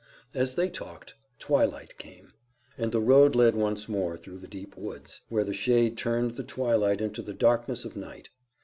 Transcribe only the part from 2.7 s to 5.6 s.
and the road led once more through the deep woods, where the